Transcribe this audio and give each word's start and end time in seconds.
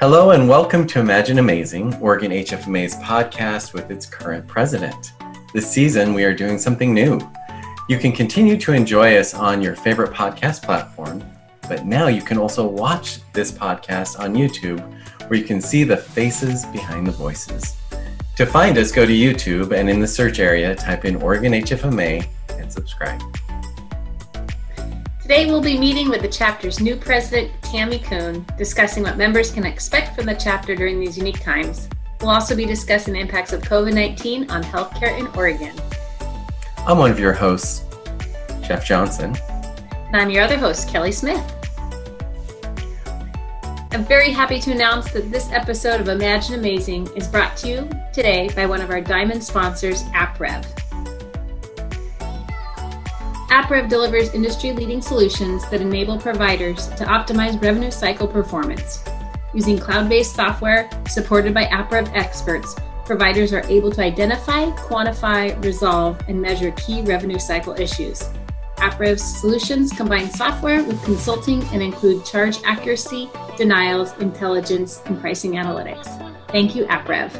Hello 0.00 0.30
and 0.30 0.48
welcome 0.48 0.86
to 0.86 1.00
Imagine 1.00 1.40
Amazing, 1.40 1.92
Oregon 1.96 2.30
HFMA's 2.30 2.94
podcast 2.98 3.72
with 3.72 3.90
its 3.90 4.06
current 4.06 4.46
president. 4.46 5.12
This 5.52 5.68
season, 5.68 6.14
we 6.14 6.22
are 6.22 6.32
doing 6.32 6.56
something 6.56 6.94
new. 6.94 7.18
You 7.88 7.98
can 7.98 8.12
continue 8.12 8.56
to 8.58 8.72
enjoy 8.74 9.16
us 9.16 9.34
on 9.34 9.60
your 9.60 9.74
favorite 9.74 10.12
podcast 10.12 10.62
platform, 10.62 11.24
but 11.68 11.84
now 11.84 12.06
you 12.06 12.22
can 12.22 12.38
also 12.38 12.64
watch 12.64 13.18
this 13.32 13.50
podcast 13.50 14.20
on 14.20 14.36
YouTube 14.36 14.78
where 15.28 15.36
you 15.36 15.44
can 15.44 15.60
see 15.60 15.82
the 15.82 15.96
faces 15.96 16.64
behind 16.66 17.04
the 17.04 17.10
voices. 17.10 17.76
To 18.36 18.46
find 18.46 18.78
us, 18.78 18.92
go 18.92 19.04
to 19.04 19.12
YouTube 19.12 19.76
and 19.76 19.90
in 19.90 19.98
the 19.98 20.06
search 20.06 20.38
area, 20.38 20.76
type 20.76 21.06
in 21.06 21.16
Oregon 21.16 21.54
HFMA 21.54 22.24
and 22.50 22.72
subscribe. 22.72 23.20
Today 25.28 25.44
we'll 25.44 25.60
be 25.60 25.78
meeting 25.78 26.08
with 26.08 26.22
the 26.22 26.28
chapter's 26.28 26.80
new 26.80 26.96
president, 26.96 27.52
Tammy 27.60 27.98
Kuhn, 27.98 28.46
discussing 28.56 29.02
what 29.02 29.18
members 29.18 29.50
can 29.50 29.66
expect 29.66 30.16
from 30.16 30.24
the 30.24 30.34
chapter 30.34 30.74
during 30.74 30.98
these 30.98 31.18
unique 31.18 31.40
times. 31.40 31.86
We'll 32.22 32.30
also 32.30 32.56
be 32.56 32.64
discussing 32.64 33.12
the 33.12 33.20
impacts 33.20 33.52
of 33.52 33.60
COVID 33.60 33.92
19 33.92 34.50
on 34.50 34.62
healthcare 34.62 35.18
in 35.18 35.26
Oregon. 35.36 35.78
I'm 36.78 36.96
one 36.96 37.10
of 37.10 37.20
your 37.20 37.34
hosts, 37.34 37.84
Jeff 38.62 38.86
Johnson. 38.86 39.36
And 39.92 40.16
I'm 40.16 40.30
your 40.30 40.44
other 40.44 40.56
host, 40.56 40.88
Kelly 40.88 41.12
Smith. 41.12 41.44
I'm 43.90 44.06
very 44.06 44.30
happy 44.30 44.58
to 44.60 44.72
announce 44.72 45.12
that 45.12 45.30
this 45.30 45.52
episode 45.52 46.00
of 46.00 46.08
Imagine 46.08 46.54
Amazing 46.54 47.06
is 47.14 47.28
brought 47.28 47.54
to 47.58 47.68
you 47.68 47.90
today 48.14 48.48
by 48.56 48.64
one 48.64 48.80
of 48.80 48.88
our 48.88 49.02
diamond 49.02 49.44
sponsors, 49.44 50.04
AppRev. 50.04 50.77
AppRev 53.48 53.88
delivers 53.88 54.34
industry 54.34 54.72
leading 54.72 55.00
solutions 55.00 55.66
that 55.70 55.80
enable 55.80 56.18
providers 56.18 56.88
to 56.88 57.04
optimize 57.04 57.60
revenue 57.62 57.90
cycle 57.90 58.28
performance. 58.28 59.02
Using 59.54 59.78
cloud 59.78 60.06
based 60.06 60.34
software 60.34 60.90
supported 61.08 61.54
by 61.54 61.64
AppRev 61.64 62.14
experts, 62.14 62.76
providers 63.06 63.54
are 63.54 63.64
able 63.68 63.90
to 63.92 64.02
identify, 64.02 64.66
quantify, 64.72 65.64
resolve, 65.64 66.20
and 66.28 66.40
measure 66.40 66.72
key 66.72 67.00
revenue 67.00 67.38
cycle 67.38 67.72
issues. 67.72 68.22
AppRev's 68.76 69.40
solutions 69.40 69.92
combine 69.92 70.30
software 70.30 70.84
with 70.84 71.02
consulting 71.04 71.62
and 71.72 71.82
include 71.82 72.26
charge 72.26 72.58
accuracy, 72.66 73.30
denials, 73.56 74.12
intelligence, 74.18 75.00
and 75.06 75.18
pricing 75.22 75.52
analytics. 75.52 76.06
Thank 76.48 76.76
you, 76.76 76.84
AppRev. 76.84 77.32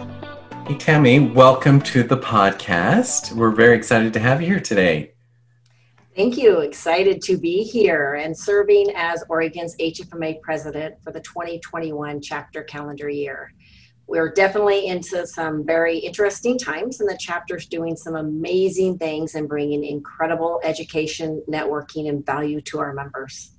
Hey, 0.66 0.78
Tammy, 0.78 1.20
welcome 1.20 1.82
to 1.82 2.02
the 2.02 2.16
podcast. 2.16 3.32
We're 3.32 3.50
very 3.50 3.76
excited 3.76 4.14
to 4.14 4.20
have 4.20 4.40
you 4.40 4.48
here 4.48 4.60
today. 4.60 5.12
Thank 6.18 6.36
you. 6.36 6.58
Excited 6.62 7.22
to 7.22 7.38
be 7.38 7.62
here 7.62 8.14
and 8.14 8.36
serving 8.36 8.90
as 8.96 9.22
Oregon's 9.28 9.76
HFMA 9.76 10.40
president 10.42 10.96
for 11.04 11.12
the 11.12 11.20
2021 11.20 12.20
chapter 12.20 12.64
calendar 12.64 13.08
year. 13.08 13.54
We're 14.08 14.32
definitely 14.32 14.88
into 14.88 15.24
some 15.28 15.64
very 15.64 15.96
interesting 15.96 16.58
times, 16.58 16.98
and 16.98 17.08
the 17.08 17.16
chapter's 17.16 17.66
doing 17.66 17.94
some 17.94 18.16
amazing 18.16 18.98
things 18.98 19.36
and 19.36 19.48
bringing 19.48 19.84
incredible 19.84 20.60
education, 20.64 21.40
networking, 21.48 22.08
and 22.08 22.26
value 22.26 22.60
to 22.62 22.80
our 22.80 22.92
members. 22.92 23.52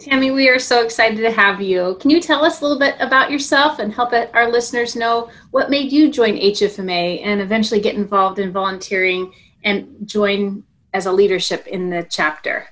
Tammy, 0.00 0.32
we 0.32 0.48
are 0.48 0.58
so 0.58 0.82
excited 0.82 1.18
to 1.18 1.30
have 1.30 1.60
you. 1.60 1.96
Can 2.00 2.10
you 2.10 2.20
tell 2.20 2.44
us 2.44 2.60
a 2.60 2.64
little 2.64 2.80
bit 2.80 2.96
about 2.98 3.30
yourself 3.30 3.78
and 3.78 3.94
help 3.94 4.12
our 4.34 4.50
listeners 4.50 4.96
know 4.96 5.30
what 5.52 5.70
made 5.70 5.92
you 5.92 6.10
join 6.10 6.34
HFMA 6.34 7.24
and 7.24 7.40
eventually 7.40 7.80
get 7.80 7.94
involved 7.94 8.40
in 8.40 8.50
volunteering 8.50 9.32
and 9.62 9.96
join 10.06 10.64
as 10.92 11.06
a 11.06 11.12
leadership 11.12 11.66
in 11.66 11.90
the 11.90 12.06
chapter? 12.08 12.68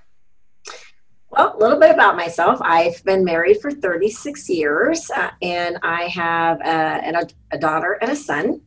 Well, 1.31 1.57
a 1.57 1.59
little 1.59 1.79
bit 1.79 1.93
about 1.93 2.17
myself. 2.17 2.59
I've 2.61 3.03
been 3.05 3.25
married 3.25 3.61
for 3.61 3.71
36 3.71 4.49
years 4.49 5.11
uh, 5.11 5.31
and 5.41 5.79
I 5.83 6.05
have 6.05 6.61
a, 6.61 7.25
a, 7.53 7.59
daughter 7.59 7.98
and 8.03 8.11
a 8.11 8.17
son. 8.17 8.63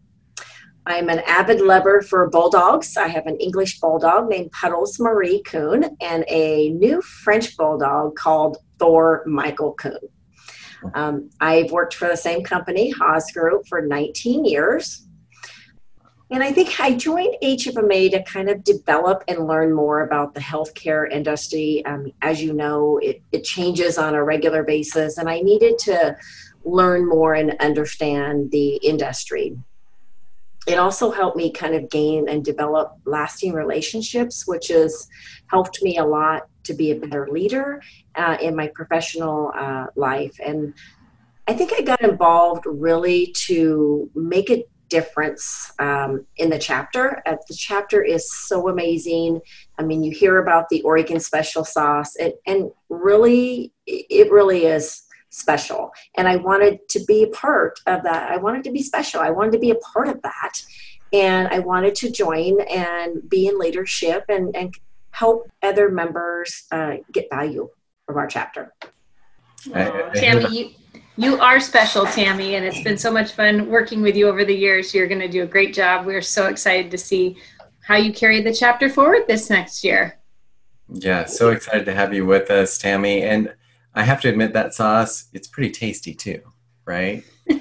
I'm 0.86 1.10
an 1.10 1.20
avid 1.28 1.60
lover 1.60 2.02
for 2.02 2.30
bulldogs. 2.30 2.96
I 2.96 3.08
have 3.08 3.28
an 3.28 3.38
English 3.38 3.80
bulldog 3.82 4.30
named 4.30 4.52
Puddles 4.52 4.98
Marie 4.98 5.42
Kuhn 5.44 5.98
and 6.00 6.24
a 6.30 6.70
new 6.70 7.02
French 7.02 7.58
bulldog 7.58 8.16
called 8.16 8.58
Thor 8.80 9.24
Michael 9.26 9.74
Kuhn. 9.74 10.00
Um, 10.94 11.30
I've 11.40 11.72
worked 11.72 11.96
for 11.96 12.08
the 12.08 12.18
same 12.18 12.44
company, 12.44 12.92
Haas 12.92 13.32
Group, 13.32 13.68
for 13.68 13.82
19 13.82 14.46
years. 14.46 15.08
And 16.34 16.42
I 16.42 16.52
think 16.52 16.80
I 16.80 16.96
joined 16.96 17.36
HFMA 17.44 18.10
to 18.10 18.24
kind 18.24 18.50
of 18.50 18.64
develop 18.64 19.24
and 19.28 19.46
learn 19.46 19.72
more 19.72 20.02
about 20.02 20.34
the 20.34 20.40
healthcare 20.40 21.08
industry. 21.10 21.86
Um, 21.86 22.12
as 22.24 22.42
you 22.42 22.54
know, 22.54 22.98
it, 23.04 23.22
it 23.32 23.44
changes 23.44 24.00
on 24.00 24.16
a 24.16 24.24
regular 24.24 24.64
basis, 24.64 25.20
and 25.20 25.30
I 25.30 25.42
needed 25.42 25.78
to 25.80 26.18
learn 26.66 27.08
more 27.08 27.36
and 27.36 27.56
understand 27.60 28.50
the 28.50 28.78
industry. 28.78 29.56
It 30.66 30.80
also 30.80 31.12
helped 31.12 31.38
me 31.38 31.52
kind 31.52 31.76
of 31.76 31.92
gain 31.92 32.28
and 32.28 32.44
develop 32.44 32.98
lasting 33.06 33.54
relationships, 33.54 34.48
which 34.48 34.70
has 34.70 35.08
helped 35.52 35.84
me 35.84 36.00
a 36.00 36.06
lot 36.06 36.48
to 36.64 36.74
be 36.74 36.90
a 36.90 36.96
better 36.96 37.28
leader 37.30 37.80
uh, 38.16 38.38
in 38.42 38.56
my 38.56 38.72
professional 38.74 39.52
uh, 39.56 39.86
life. 39.96 40.40
And 40.44 40.74
I 41.48 41.54
think 41.54 41.74
I 41.74 41.82
got 41.82 42.02
involved 42.02 42.66
really 42.66 43.36
to 43.46 44.10
make 44.16 44.50
a 44.50 44.66
difference 44.98 45.46
um, 45.80 46.12
in 46.42 46.48
the 46.54 46.62
chapter. 46.70 47.04
Uh, 47.26 47.38
the 47.50 47.58
chapter 47.70 48.00
is 48.16 48.24
so 48.50 48.58
amazing. 48.74 49.42
I 49.80 49.82
mean, 49.90 50.04
you 50.06 50.12
hear 50.12 50.36
about 50.38 50.70
the 50.70 50.82
Oregon 50.84 51.20
special 51.20 51.66
sauce, 51.76 52.12
and, 52.24 52.34
and 52.46 52.60
really, 52.90 53.74
it 53.88 54.32
really 54.32 54.66
is 54.78 54.86
special. 55.30 55.92
And 56.18 56.26
I 56.28 56.36
wanted 56.50 56.76
to 56.90 57.00
be 57.12 57.20
a 57.24 57.32
part 57.44 57.80
of 57.94 58.04
that. 58.04 58.32
I 58.32 58.38
wanted 58.38 58.64
to 58.66 58.72
be 58.72 58.84
special. 58.84 59.20
I 59.20 59.32
wanted 59.32 59.54
to 59.54 59.64
be 59.68 59.72
a 59.72 59.82
part 59.94 60.08
of 60.08 60.22
that. 60.22 60.56
And 61.12 61.48
I 61.48 61.60
wanted 61.60 61.96
to 62.02 62.08
join 62.12 62.62
and 62.84 63.10
be 63.28 63.48
in 63.50 63.58
leadership 63.58 64.26
and, 64.30 64.56
and 64.56 64.74
help 65.10 65.50
other 65.70 65.90
members 65.90 66.50
uh, 66.72 66.94
get 67.12 67.26
value 67.32 67.70
from 68.06 68.18
our 68.18 68.28
chapter. 68.28 68.74
Oh, 69.74 70.12
Tammy, 70.14 70.48
you, 70.58 70.70
you 71.16 71.40
are 71.40 71.60
special, 71.60 72.06
Tammy, 72.06 72.56
and 72.56 72.66
it's 72.66 72.82
been 72.82 72.98
so 72.98 73.12
much 73.12 73.34
fun 73.34 73.70
working 73.70 74.02
with 74.02 74.16
you 74.16 74.28
over 74.28 74.44
the 74.44 74.56
years. 74.56 74.94
You're 74.94 75.08
going 75.08 75.22
to 75.22 75.28
do 75.28 75.44
a 75.44 75.48
great 75.48 75.74
job. 75.74 76.06
We're 76.06 76.22
so 76.22 76.48
excited 76.48 76.90
to 76.92 76.98
see 76.98 77.38
how 77.82 77.98
you 77.98 78.12
carry 78.12 78.42
the 78.42 78.54
chapter 78.54 78.90
forward 78.90 79.24
this 79.28 79.50
next 79.50 79.84
year. 79.84 80.18
Yeah, 80.90 81.26
so 81.26 81.52
excited 81.52 81.86
to 81.86 81.94
have 81.94 82.14
you 82.14 82.26
with 82.26 82.50
us, 82.50 82.78
Tammy. 82.78 83.24
And 83.24 83.54
I 83.94 84.04
have 84.04 84.22
to 84.22 84.30
admit 84.30 84.54
that 84.54 84.74
sauce, 84.74 85.26
it's 85.34 85.48
pretty 85.48 85.72
tasty 85.72 86.16
too, 86.16 86.42
right? 86.86 87.24
so 87.50 87.58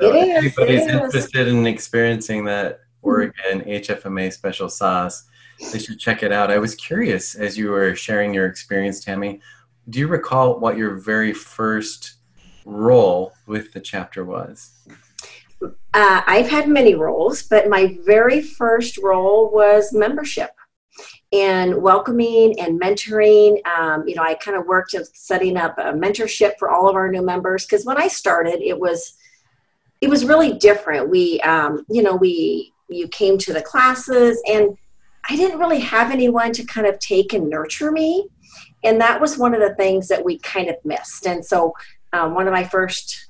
it 0.00 0.44
is, 0.44 0.58
anybody's 0.58 0.86
interested 0.86 1.48
in 1.48 1.66
experiencing 1.66 2.44
that 2.46 2.80
Oregon 3.02 3.60
HFMA 3.62 4.32
special 4.32 4.70
sauce, 4.70 5.24
they 5.72 5.78
should 5.78 5.98
check 5.98 6.22
it 6.22 6.32
out. 6.32 6.50
I 6.50 6.58
was 6.58 6.74
curious 6.74 7.34
as 7.34 7.58
you 7.58 7.70
were 7.70 7.94
sharing 7.94 8.32
your 8.32 8.46
experience, 8.46 9.04
Tammy. 9.04 9.40
Do 9.90 9.98
you 9.98 10.08
recall 10.08 10.58
what 10.58 10.78
your 10.78 10.94
very 10.94 11.34
first 11.34 12.14
role 12.64 13.32
with 13.46 13.72
the 13.72 13.80
chapter 13.80 14.24
was? 14.24 14.72
Uh, 15.62 16.22
I've 16.26 16.48
had 16.48 16.68
many 16.68 16.94
roles, 16.94 17.42
but 17.42 17.68
my 17.68 17.96
very 18.04 18.42
first 18.42 18.98
role 18.98 19.50
was 19.50 19.92
membership 19.92 20.50
and 21.32 21.82
welcoming 21.82 22.58
and 22.60 22.80
mentoring. 22.80 23.64
Um, 23.66 24.06
you 24.06 24.14
know, 24.14 24.22
I 24.22 24.34
kind 24.34 24.56
of 24.56 24.66
worked 24.66 24.94
at 24.94 25.06
setting 25.16 25.56
up 25.56 25.76
a 25.78 25.92
mentorship 25.92 26.52
for 26.58 26.70
all 26.70 26.88
of 26.88 26.96
our 26.96 27.10
new 27.10 27.22
members 27.22 27.64
because 27.64 27.84
when 27.84 27.96
I 27.96 28.08
started, 28.08 28.60
it 28.60 28.78
was 28.78 29.14
it 30.00 30.10
was 30.10 30.24
really 30.24 30.52
different. 30.52 31.08
We, 31.08 31.40
um, 31.40 31.84
you 31.88 32.02
know, 32.02 32.14
we 32.14 32.72
you 32.88 33.08
came 33.08 33.38
to 33.38 33.52
the 33.52 33.62
classes 33.62 34.40
and 34.46 34.76
I 35.28 35.36
didn't 35.36 35.58
really 35.58 35.80
have 35.80 36.10
anyone 36.10 36.52
to 36.52 36.64
kind 36.64 36.86
of 36.86 36.98
take 36.98 37.32
and 37.32 37.48
nurture 37.48 37.90
me. 37.90 38.28
And 38.84 39.00
that 39.00 39.20
was 39.20 39.38
one 39.38 39.54
of 39.54 39.60
the 39.60 39.74
things 39.76 40.08
that 40.08 40.22
we 40.22 40.38
kind 40.40 40.68
of 40.68 40.76
missed. 40.84 41.26
And 41.26 41.44
so 41.44 41.72
um, 42.14 42.34
one 42.34 42.46
of 42.46 42.52
my 42.52 42.64
first 42.64 43.28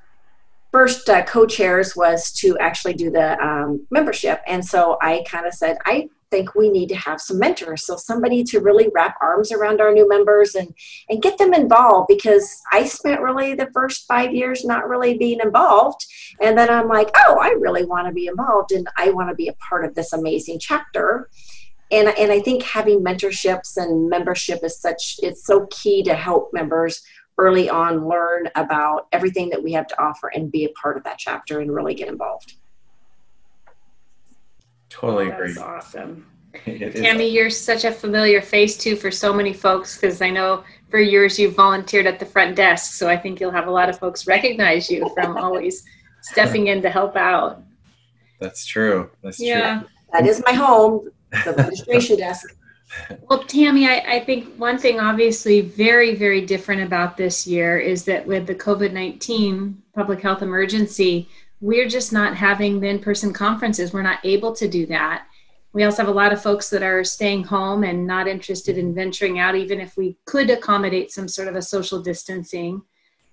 first 0.73 1.09
uh, 1.09 1.23
co-chairs 1.23 1.95
was 1.95 2.33
to 2.33 2.59
actually 2.59 2.95
do 2.95 3.09
the 3.09 3.41
um, 3.41 3.87
membership. 3.91 4.41
And 4.47 4.65
so 4.65 4.99
i 5.01 5.25
kind 5.27 5.47
of 5.47 5.55
said 5.55 5.79
i 5.87 6.09
think 6.31 6.57
we 6.57 6.69
need 6.69 6.89
to 6.89 6.97
have 6.97 7.21
some 7.21 7.39
mentors. 7.39 7.87
So 7.87 7.95
somebody 7.97 8.43
to 8.45 8.59
really 8.59 8.89
wrap 8.93 9.17
arms 9.23 9.53
around 9.53 9.81
our 9.81 9.93
new 9.93 10.09
members 10.09 10.57
and 10.57 10.75
and 11.09 11.23
get 11.23 11.39
them 11.39 11.55
involved 11.55 12.09
because 12.09 12.61
i 12.73 12.85
spent 12.85 13.21
really 13.21 13.55
the 13.55 13.71
first 13.73 14.09
five 14.09 14.35
years 14.35 14.65
not 14.65 14.89
really 14.89 15.17
being 15.17 15.39
involved. 15.41 16.05
And 16.41 16.59
then 16.59 16.71
i'm 16.71 16.89
like 16.89 17.11
oh 17.17 17.39
i 17.41 17.51
really 17.51 17.85
want 17.85 18.09
to 18.09 18.13
be 18.13 18.27
involved 18.27 18.73
and 18.73 18.89
i 18.97 19.11
want 19.11 19.29
to 19.29 19.35
be 19.37 19.49
a 19.49 19.55
part 19.69 19.85
of 19.85 19.95
this 19.95 20.13
amazing 20.13 20.59
chapter. 20.59 21.31
And, 21.93 22.09
and 22.19 22.33
i 22.33 22.41
think 22.41 22.65
having 22.65 23.05
mentorships 23.05 23.77
and 23.77 24.09
membership 24.09 24.65
is 24.65 24.77
such 24.81 25.21
it's 25.23 25.47
so 25.47 25.69
key 25.71 26.03
to 26.03 26.15
help 26.15 26.53
members 26.53 27.03
early 27.39 27.69
on 27.69 28.09
learn 28.09 28.49
about 28.55 29.09
everything 29.13 29.51
that 29.51 29.63
we 29.63 29.73
have 29.73 29.87
to 29.89 30.03
offer 30.03 30.29
and 30.29 30.53
be 30.53 30.65
a 30.65 30.69
part 30.71 30.97
of 30.97 31.05
that 31.05 31.19
chapter 31.19 31.61
and 31.61 31.75
really 31.75 31.95
get 31.95 32.09
involved. 32.09 32.55
Totally 34.89 35.29
agree. 35.29 35.49
That's 35.49 35.59
awesome. 35.59 36.27
Tammy, 36.65 37.29
you're 37.29 37.51
such 37.51 37.85
a 37.85 37.91
familiar 37.91 38.41
face 38.41 38.77
too 38.77 38.95
for 38.95 39.11
so 39.11 39.33
many 39.33 39.53
folks 39.53 39.97
because 39.97 40.23
I 40.23 40.31
know 40.31 40.63
for 40.89 41.01
years 41.01 41.37
you've 41.39 41.57
volunteered 41.57 42.07
at 42.07 42.21
the 42.21 42.27
front 42.27 42.55
desk, 42.55 42.95
so 42.95 43.09
I 43.09 43.17
think 43.17 43.41
you'll 43.41 43.51
have 43.51 43.67
a 43.67 43.73
lot 43.73 43.89
of 43.89 43.99
folks 43.99 44.29
recognize 44.29 44.89
you 44.89 45.11
from 45.15 45.37
always 45.37 45.83
stepping 46.23 46.69
in 46.69 46.81
to 46.83 46.91
help 46.91 47.17
out. 47.17 47.63
That's 48.41 48.65
true. 48.65 49.11
That's 49.23 49.41
yeah. 49.41 49.81
true. 49.81 49.89
That 50.13 50.27
is 50.27 50.43
my 50.47 50.53
home, 50.53 51.11
the 51.45 51.55
registration 51.55 52.19
desk. 52.19 52.55
Well, 53.29 53.43
Tammy, 53.45 53.87
I, 53.87 53.99
I, 54.17 54.21
think 54.21 54.55
one 54.57 54.79
thing 54.79 55.01
obviously 55.01 55.61
very, 55.61 56.15
very 56.15 56.45
different 56.45 56.83
about 56.83 57.17
this 57.17 57.47
year 57.47 57.79
is 57.79 58.05
that 58.05 58.27
with 58.27 58.47
the 58.47 58.55
COVID 58.55 58.93
19 58.93 59.83
public 59.95 60.21
health 60.21 60.43
emergency, 60.43 61.29
we're 61.61 61.89
just 61.89 62.13
not 62.13 62.37
having 62.37 62.81
the 62.81 62.89
in 62.89 62.99
person 62.99 63.33
conferences. 63.33 63.93
We're 63.93 64.03
not 64.03 64.25
able 64.25 64.55
to 64.55 64.69
do 64.69 64.87
that. 64.87 65.27
We 65.73 65.83
also 65.83 66.03
have 66.03 66.09
a 66.09 66.17
lot 66.17 66.33
of 66.33 66.43
folks 66.43 66.71
that 66.71 66.83
are 66.83 67.03
staying 67.03 67.45
home 67.45 67.83
and 67.83 68.07
not 68.07 68.29
interested 68.29 68.79
in 68.79 68.95
venturing 68.95 69.39
out, 69.41 69.57
even 69.57 69.81
if 69.81 69.97
we 69.97 70.17
could 70.25 70.51
accommodate 70.51 71.11
some 71.11 71.27
sort 71.27 71.49
of 71.49 71.57
a 71.57 71.63
social 71.63 72.01
distancing. 72.01 72.83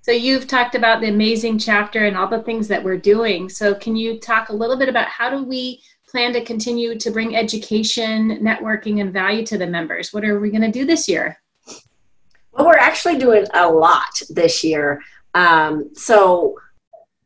So, 0.01 0.11
you've 0.11 0.47
talked 0.47 0.73
about 0.73 1.01
the 1.01 1.09
amazing 1.09 1.59
chapter 1.59 2.05
and 2.05 2.17
all 2.17 2.27
the 2.27 2.41
things 2.41 2.67
that 2.69 2.83
we're 2.83 2.97
doing. 2.97 3.49
So, 3.49 3.75
can 3.75 3.95
you 3.95 4.19
talk 4.19 4.49
a 4.49 4.55
little 4.55 4.77
bit 4.77 4.89
about 4.89 5.07
how 5.07 5.29
do 5.29 5.43
we 5.43 5.83
plan 6.11 6.33
to 6.33 6.43
continue 6.43 6.97
to 6.99 7.09
bring 7.09 7.35
education, 7.35 8.39
networking, 8.43 9.01
and 9.01 9.13
value 9.13 9.45
to 9.45 9.57
the 9.57 9.65
members? 9.65 10.13
What 10.13 10.25
are 10.25 10.39
we 10.39 10.51
going 10.51 10.61
to 10.61 10.71
do 10.71 10.85
this 10.85 11.07
year? 11.07 11.41
Well, 12.51 12.65
we're 12.65 12.75
actually 12.75 13.17
doing 13.17 13.45
a 13.53 13.69
lot 13.69 14.21
this 14.29 14.63
year. 14.63 15.01
Um, 15.33 15.89
so, 15.95 16.59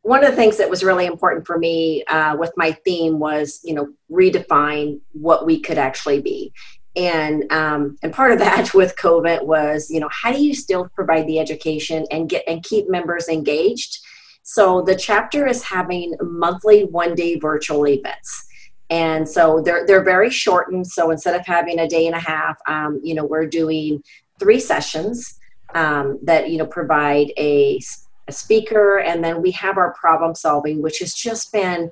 one 0.02 0.22
of 0.22 0.30
the 0.30 0.36
things 0.36 0.56
that 0.58 0.70
was 0.70 0.84
really 0.84 1.04
important 1.04 1.44
for 1.48 1.58
me 1.58 2.04
uh, 2.04 2.36
with 2.36 2.52
my 2.56 2.70
theme 2.84 3.18
was, 3.18 3.60
you 3.64 3.74
know, 3.74 3.92
redefine 4.08 5.00
what 5.12 5.44
we 5.44 5.60
could 5.60 5.78
actually 5.78 6.20
be. 6.20 6.52
And 6.94 7.52
um, 7.52 7.98
and 8.04 8.12
part 8.12 8.30
of 8.30 8.38
that 8.38 8.72
with 8.74 8.94
COVID 8.96 9.44
was, 9.44 9.90
you 9.90 9.98
know, 9.98 10.08
how 10.12 10.32
do 10.32 10.40
you 10.40 10.54
still 10.54 10.88
provide 10.94 11.26
the 11.26 11.40
education 11.40 12.06
and 12.12 12.28
get 12.28 12.44
and 12.46 12.62
keep 12.62 12.88
members 12.88 13.28
engaged? 13.28 13.98
So 14.44 14.80
the 14.80 14.94
chapter 14.94 15.44
is 15.44 15.64
having 15.64 16.14
monthly 16.20 16.84
one 16.84 17.16
day 17.16 17.36
virtual 17.36 17.88
events 17.88 18.46
and 18.90 19.28
so 19.28 19.60
they're 19.64 19.86
they're 19.86 20.04
very 20.04 20.30
shortened. 20.30 20.86
So 20.86 21.10
instead 21.10 21.38
of 21.38 21.46
having 21.46 21.78
a 21.78 21.88
day 21.88 22.06
and 22.06 22.14
a 22.14 22.20
half 22.20 22.56
um, 22.66 23.00
you 23.02 23.14
know 23.14 23.24
we're 23.24 23.46
doing 23.46 24.02
three 24.38 24.60
sessions 24.60 25.38
um, 25.74 26.18
that 26.22 26.50
you 26.50 26.58
know 26.58 26.66
provide 26.66 27.32
a, 27.36 27.80
a 28.28 28.32
speaker. 28.32 28.98
And 28.98 29.22
then 29.24 29.42
we 29.42 29.50
have 29.52 29.78
our 29.78 29.92
problem 29.94 30.34
solving 30.34 30.82
which 30.82 30.98
has 31.00 31.14
just 31.14 31.52
been 31.52 31.90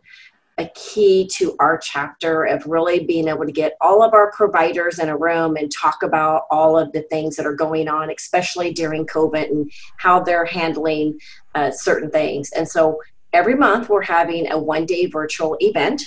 a 0.58 0.68
key 0.76 1.28
to 1.32 1.56
our 1.58 1.78
chapter 1.78 2.44
of 2.44 2.64
really 2.66 3.04
being 3.04 3.26
able 3.26 3.44
to 3.44 3.52
get 3.52 3.76
all 3.80 4.02
of 4.02 4.14
our 4.14 4.30
providers 4.30 5.00
in 5.00 5.08
a 5.08 5.16
room 5.16 5.56
and 5.56 5.72
talk 5.72 6.02
about 6.02 6.42
all 6.50 6.78
of 6.78 6.92
the 6.92 7.02
things 7.02 7.34
that 7.36 7.46
are 7.46 7.54
going 7.54 7.88
on, 7.88 8.08
especially 8.10 8.72
during 8.72 9.04
COVID 9.06 9.50
and 9.50 9.70
how 9.96 10.20
they're 10.20 10.44
handling 10.44 11.18
uh, 11.56 11.72
certain 11.72 12.10
things. 12.10 12.52
And 12.52 12.68
so 12.68 13.00
every 13.32 13.56
month 13.56 13.88
we're 13.88 14.02
having 14.02 14.50
a 14.50 14.56
one 14.56 14.86
day 14.86 15.06
virtual 15.06 15.56
event 15.60 16.02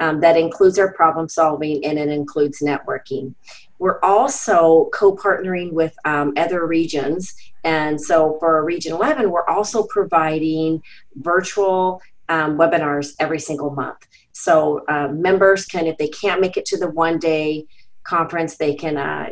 um, 0.00 0.20
that 0.20 0.36
includes 0.36 0.78
our 0.78 0.92
problem 0.92 1.28
solving 1.28 1.84
and 1.84 1.98
it 1.98 2.08
includes 2.08 2.60
networking. 2.60 3.34
We're 3.78 4.00
also 4.00 4.90
co 4.92 5.16
partnering 5.16 5.72
with 5.72 5.94
um, 6.04 6.34
other 6.36 6.66
regions. 6.66 7.34
And 7.64 8.00
so 8.00 8.36
for 8.38 8.64
Region 8.64 8.92
11, 8.92 9.30
we're 9.30 9.46
also 9.46 9.84
providing 9.84 10.82
virtual 11.16 12.00
um, 12.28 12.56
webinars 12.56 13.14
every 13.18 13.40
single 13.40 13.70
month. 13.70 14.06
So 14.32 14.84
uh, 14.88 15.08
members 15.08 15.66
can, 15.66 15.86
if 15.86 15.98
they 15.98 16.08
can't 16.08 16.40
make 16.40 16.56
it 16.56 16.64
to 16.66 16.78
the 16.78 16.90
one 16.90 17.18
day 17.18 17.66
conference, 18.04 18.56
they 18.56 18.74
can 18.74 18.96
uh, 18.96 19.30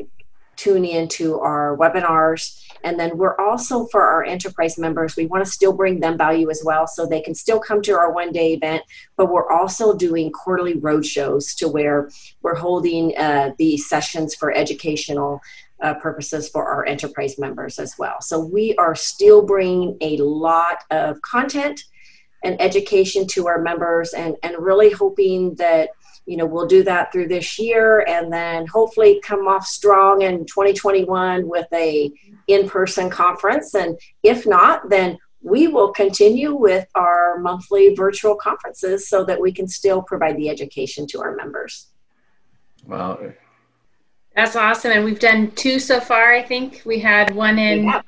tune 0.56 0.84
into 0.84 1.38
our 1.40 1.76
webinars. 1.76 2.62
And 2.84 2.98
then 2.98 3.16
we're 3.16 3.38
also 3.38 3.86
for 3.86 4.02
our 4.02 4.24
enterprise 4.24 4.78
members, 4.78 5.16
we 5.16 5.26
want 5.26 5.44
to 5.44 5.50
still 5.50 5.72
bring 5.72 6.00
them 6.00 6.16
value 6.16 6.50
as 6.50 6.62
well. 6.64 6.86
So 6.86 7.06
they 7.06 7.20
can 7.20 7.34
still 7.34 7.60
come 7.60 7.82
to 7.82 7.92
our 7.92 8.12
one 8.12 8.32
day 8.32 8.54
event, 8.54 8.82
but 9.16 9.30
we're 9.30 9.50
also 9.50 9.96
doing 9.96 10.32
quarterly 10.32 10.78
road 10.78 11.04
shows 11.04 11.54
to 11.56 11.68
where 11.68 12.10
we're 12.42 12.54
holding 12.54 13.16
uh, 13.16 13.52
these 13.58 13.88
sessions 13.88 14.34
for 14.34 14.52
educational 14.52 15.40
uh, 15.82 15.94
purposes 15.94 16.48
for 16.48 16.66
our 16.66 16.84
enterprise 16.84 17.38
members 17.38 17.78
as 17.78 17.96
well. 17.98 18.20
So 18.20 18.38
we 18.38 18.74
are 18.76 18.94
still 18.94 19.42
bringing 19.42 19.96
a 20.00 20.18
lot 20.18 20.84
of 20.90 21.20
content 21.22 21.84
and 22.42 22.60
education 22.60 23.26
to 23.28 23.48
our 23.48 23.60
members 23.60 24.12
and, 24.12 24.36
and 24.42 24.56
really 24.58 24.90
hoping 24.90 25.54
that 25.56 25.90
you 26.26 26.36
know 26.36 26.46
we'll 26.46 26.66
do 26.66 26.82
that 26.84 27.12
through 27.12 27.28
this 27.28 27.58
year 27.58 28.04
and 28.06 28.32
then 28.32 28.66
hopefully 28.66 29.20
come 29.24 29.48
off 29.48 29.66
strong 29.66 30.22
in 30.22 30.44
2021 30.46 31.48
with 31.48 31.66
a 31.72 32.12
in-person 32.46 33.10
conference. 33.10 33.74
And 33.74 33.98
if 34.22 34.46
not 34.46 34.88
then 34.88 35.18
we 35.42 35.68
will 35.68 35.92
continue 35.92 36.54
with 36.54 36.86
our 36.94 37.38
monthly 37.38 37.94
virtual 37.94 38.34
conferences 38.34 39.08
so 39.08 39.24
that 39.24 39.40
we 39.40 39.52
can 39.52 39.66
still 39.66 40.02
provide 40.02 40.36
the 40.36 40.50
education 40.50 41.06
to 41.06 41.20
our 41.22 41.34
members. 41.34 41.88
Wow. 42.86 43.18
That's 44.36 44.54
awesome. 44.54 44.92
And 44.92 45.04
we've 45.04 45.18
done 45.18 45.50
two 45.52 45.78
so 45.78 46.00
far 46.00 46.32
i 46.32 46.42
think. 46.42 46.82
We 46.84 47.00
had 47.00 47.34
one 47.34 47.58
in 47.58 47.84
yeah. 47.84 48.02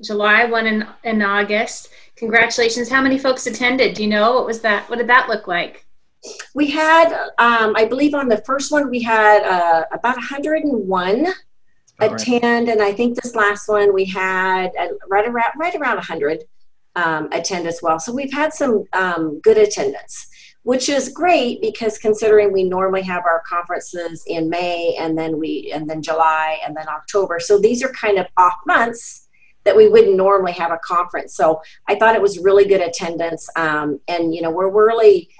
july 0.00 0.44
one 0.44 0.66
in, 0.66 0.86
in 1.04 1.22
august. 1.22 1.90
Congratulations. 2.16 2.88
How 2.88 3.02
many 3.02 3.18
folks 3.18 3.46
attended? 3.46 3.94
Do 3.94 4.04
you 4.04 4.08
know 4.08 4.34
what 4.34 4.46
was 4.46 4.60
that 4.60 4.88
what 4.88 4.98
did 4.98 5.08
that 5.08 5.28
look 5.28 5.48
like 5.48 5.83
we 6.54 6.70
had, 6.70 7.12
um, 7.38 7.74
I 7.76 7.84
believe 7.84 8.14
on 8.14 8.28
the 8.28 8.42
first 8.46 8.72
one, 8.72 8.90
we 8.90 9.02
had 9.02 9.42
uh, 9.42 9.84
about 9.92 10.16
101 10.16 11.26
attend, 12.00 12.68
right. 12.68 12.74
and 12.74 12.82
I 12.82 12.92
think 12.92 13.20
this 13.20 13.34
last 13.34 13.68
one 13.68 13.92
we 13.92 14.04
had 14.04 14.70
uh, 14.78 14.88
right 15.08 15.26
around 15.26 15.52
right 15.56 15.74
around 15.74 15.96
100 15.96 16.44
um, 16.96 17.28
attend 17.32 17.66
as 17.66 17.80
well. 17.82 17.98
So 17.98 18.12
we've 18.12 18.32
had 18.32 18.52
some 18.52 18.84
um, 18.92 19.40
good 19.40 19.58
attendance, 19.58 20.28
which 20.62 20.88
is 20.88 21.08
great 21.08 21.60
because 21.60 21.98
considering 21.98 22.52
we 22.52 22.64
normally 22.64 23.02
have 23.02 23.24
our 23.24 23.42
conferences 23.46 24.24
in 24.26 24.48
May 24.48 24.96
and 24.98 25.16
then 25.16 25.38
we 25.38 25.70
and 25.72 25.88
then 25.88 26.02
July 26.02 26.58
and 26.66 26.76
then 26.76 26.88
October, 26.88 27.38
so 27.40 27.58
these 27.58 27.82
are 27.82 27.92
kind 27.92 28.18
of 28.18 28.26
off 28.36 28.56
months 28.66 29.28
that 29.64 29.76
we 29.76 29.88
wouldn't 29.88 30.16
normally 30.16 30.52
have 30.52 30.70
a 30.72 30.78
conference. 30.84 31.34
So 31.34 31.62
I 31.88 31.94
thought 31.94 32.14
it 32.14 32.20
was 32.20 32.38
really 32.38 32.66
good 32.66 32.82
attendance, 32.82 33.48
um, 33.56 34.00
and 34.08 34.34
you 34.34 34.42
know 34.42 34.50
we're 34.50 34.70
really 34.70 35.30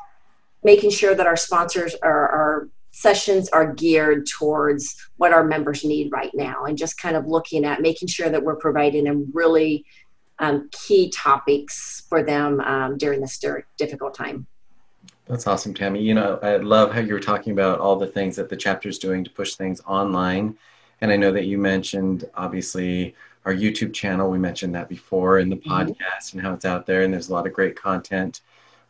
making 0.65 0.91
sure 0.91 1.15
that 1.15 1.27
our 1.27 1.37
sponsors 1.37 1.95
are, 2.03 2.29
our 2.29 2.69
sessions 2.91 3.49
are 3.51 3.73
geared 3.75 4.27
towards 4.27 4.97
what 5.17 5.33
our 5.33 5.45
members 5.45 5.85
need 5.85 6.11
right 6.13 6.31
now 6.33 6.65
and 6.65 6.79
just 6.79 6.97
kind 6.97 7.17
of 7.17 7.27
looking 7.27 7.65
at 7.65 7.83
making 7.83 8.09
sure 8.09 8.31
that 8.31 8.43
we're 8.43 8.57
providing 8.57 9.05
them 9.05 9.31
really 9.35 9.85
um, 10.39 10.69
key 10.73 11.11
topics 11.11 12.05
for 12.09 12.23
them 12.23 12.61
um, 12.61 12.97
during 12.97 13.21
this 13.21 13.39
difficult 13.77 14.15
time. 14.15 14.47
That's 15.27 15.47
awesome 15.47 15.75
tammy. 15.75 16.03
You 16.03 16.15
know 16.15 16.39
i 16.43 16.57
love 16.57 16.93
how 16.93 17.01
you 17.01 17.15
were 17.15 17.21
talking 17.21 17.53
about 17.53 17.81
all 17.81 17.97
the 17.97 18.07
things 18.07 18.37
that 18.37 18.49
the 18.49 18.57
chapter 18.57 18.89
is 18.89 18.99
doing 18.99 19.25
to 19.25 19.31
push 19.31 19.55
things 19.55 19.81
online. 19.87 20.57
And 21.01 21.11
i 21.11 21.17
know 21.17 21.33
that 21.33 21.47
you 21.47 21.59
mentioned 21.59 22.31
obviously 22.35 23.15
our 23.45 23.55
youtube 23.55 23.93
channel. 23.93 24.31
We 24.31 24.39
mentioned 24.39 24.75
that 24.75 24.89
before 24.89 25.39
in 25.39 25.49
the 25.49 25.57
mm-hmm. 25.57 25.73
podcast 25.73 26.33
and 26.33 26.43
how 26.43 26.53
it's 26.53 26.65
out 26.65 26.87
there 26.87 27.03
and 27.03 27.13
there's 27.13 27.29
a 27.29 27.33
lot 27.33 27.47
of 27.47 27.53
great 27.53 27.75
content 27.75 28.43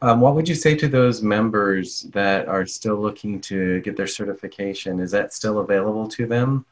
um, 0.05 0.21
what 0.21 0.35
would 0.35 0.47
you 0.47 0.55
say 0.55 0.75
to 0.77 0.87
those 0.87 1.23
members 1.23 2.03
that 2.13 2.47
are 2.47 2.67
still 2.67 2.97
looking 2.97 3.41
to 3.41 3.81
get 3.81 3.97
their 3.97 4.07
certification? 4.07 5.01
Is 5.01 5.11
that 5.13 5.33
still 5.33 5.61
available 5.61 6.07
to 6.09 6.27
them? 6.27 6.67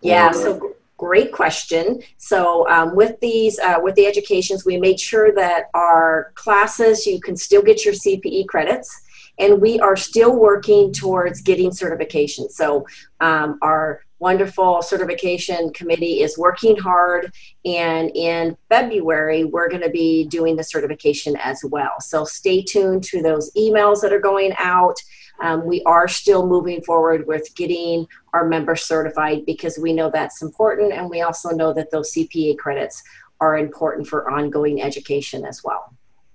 Yeah, 0.00 0.30
or? 0.30 0.32
so 0.32 0.74
great 0.96 1.32
question. 1.32 2.00
So 2.16 2.66
um, 2.70 2.96
with 2.96 3.20
these, 3.20 3.58
uh, 3.58 3.76
with 3.82 3.94
the 3.96 4.06
educations, 4.06 4.64
we 4.64 4.78
made 4.78 4.98
sure 4.98 5.34
that 5.34 5.64
our 5.74 6.32
classes, 6.34 7.06
you 7.06 7.20
can 7.20 7.36
still 7.36 7.62
get 7.62 7.84
your 7.84 7.92
CPE 7.92 8.46
credits 8.46 9.02
and 9.38 9.60
we 9.60 9.78
are 9.80 9.96
still 9.96 10.36
working 10.36 10.92
towards 10.92 11.42
getting 11.42 11.72
certification. 11.72 12.48
So 12.48 12.86
um, 13.20 13.58
our 13.60 14.04
wonderful 14.22 14.80
certification 14.82 15.72
committee 15.72 16.20
is 16.22 16.38
working 16.38 16.76
hard 16.76 17.32
and 17.64 18.08
in 18.14 18.56
february 18.68 19.42
we're 19.42 19.68
going 19.68 19.82
to 19.82 19.90
be 19.90 20.24
doing 20.28 20.54
the 20.54 20.62
certification 20.62 21.36
as 21.36 21.64
well. 21.64 22.00
So 22.00 22.24
stay 22.24 22.62
tuned 22.62 23.02
to 23.04 23.20
those 23.20 23.52
emails 23.54 24.00
that 24.02 24.12
are 24.12 24.20
going 24.20 24.52
out. 24.58 24.96
Um, 25.42 25.66
we 25.66 25.82
are 25.84 26.06
still 26.06 26.46
moving 26.46 26.82
forward 26.82 27.26
with 27.26 27.52
getting 27.56 28.06
our 28.32 28.46
members 28.46 28.82
certified 28.82 29.44
because 29.44 29.76
we 29.76 29.92
know 29.92 30.08
that's 30.08 30.40
important 30.40 30.92
and 30.92 31.10
we 31.10 31.22
also 31.22 31.50
know 31.50 31.72
that 31.72 31.90
those 31.90 32.12
cpa 32.14 32.56
credits 32.56 33.02
are 33.40 33.58
important 33.58 34.06
for 34.06 34.30
ongoing 34.30 34.80
education 34.80 35.44
as 35.44 35.64
well 35.64 35.92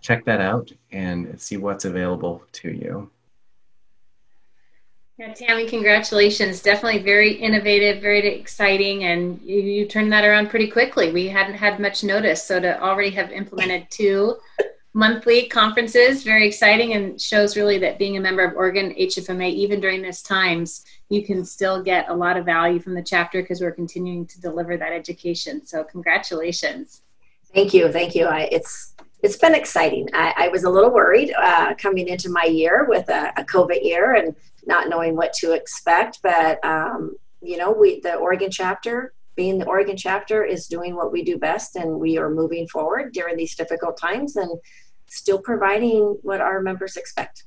check 0.00 0.24
that 0.24 0.40
out 0.40 0.72
and 0.92 1.40
see 1.40 1.56
what's 1.56 1.84
available 1.84 2.44
to 2.52 2.70
you. 2.70 3.10
Yeah, 5.16 5.32
Tammy, 5.32 5.68
congratulations. 5.68 6.60
Definitely 6.60 7.02
very 7.02 7.34
innovative, 7.34 8.02
very 8.02 8.26
exciting, 8.26 9.04
and 9.04 9.40
you, 9.42 9.60
you, 9.60 9.86
turned 9.86 10.12
that 10.12 10.24
around 10.24 10.50
pretty 10.50 10.68
quickly. 10.68 11.12
We 11.12 11.28
hadn't 11.28 11.54
had 11.54 11.78
much 11.78 12.02
notice, 12.02 12.42
so 12.42 12.58
to 12.58 12.82
already 12.82 13.10
have 13.10 13.30
implemented 13.30 13.86
two 13.90 14.36
monthly 14.92 15.46
conferences, 15.46 16.24
very 16.24 16.48
exciting, 16.48 16.94
and 16.94 17.20
shows 17.20 17.56
really 17.56 17.78
that 17.78 17.96
being 17.96 18.16
a 18.16 18.20
member 18.20 18.44
of 18.44 18.56
Oregon 18.56 18.92
HFMA, 18.98 19.52
even 19.52 19.80
during 19.80 20.02
this 20.02 20.20
times, 20.20 20.84
you 21.10 21.24
can 21.24 21.44
still 21.44 21.80
get 21.80 22.08
a 22.08 22.14
lot 22.14 22.36
of 22.36 22.44
value 22.44 22.80
from 22.80 22.94
the 22.94 23.02
chapter 23.02 23.40
because 23.40 23.60
we're 23.60 23.70
continuing 23.70 24.26
to 24.26 24.40
deliver 24.40 24.76
that 24.76 24.92
education. 24.92 25.64
So, 25.64 25.84
congratulations. 25.84 27.02
Thank 27.54 27.72
you, 27.72 27.92
thank 27.92 28.16
you. 28.16 28.26
I, 28.26 28.48
it's 28.50 28.94
it's 29.22 29.36
been 29.36 29.54
exciting. 29.54 30.08
I, 30.12 30.34
I 30.36 30.48
was 30.48 30.64
a 30.64 30.70
little 30.70 30.90
worried 30.90 31.32
uh, 31.38 31.74
coming 31.78 32.08
into 32.08 32.28
my 32.28 32.44
year 32.44 32.84
with 32.86 33.08
a, 33.08 33.32
a 33.38 33.44
COVID 33.44 33.82
year 33.82 34.14
and 34.14 34.34
not 34.66 34.88
knowing 34.88 35.16
what 35.16 35.32
to 35.34 35.52
expect. 35.52 36.20
But 36.22 36.64
um, 36.64 37.16
you 37.42 37.56
know, 37.56 37.72
we 37.72 38.00
the 38.00 38.14
Oregon 38.14 38.50
chapter, 38.50 39.12
being 39.36 39.58
the 39.58 39.66
Oregon 39.66 39.96
chapter, 39.96 40.44
is 40.44 40.66
doing 40.66 40.94
what 40.94 41.12
we 41.12 41.22
do 41.22 41.38
best, 41.38 41.76
and 41.76 41.98
we 41.98 42.18
are 42.18 42.30
moving 42.30 42.66
forward 42.68 43.12
during 43.12 43.36
these 43.36 43.54
difficult 43.54 43.96
times 43.96 44.36
and 44.36 44.50
still 45.06 45.38
providing 45.38 46.18
what 46.22 46.40
our 46.40 46.60
members 46.60 46.96
expect. 46.96 47.44